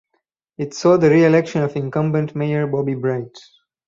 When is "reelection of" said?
1.11-1.75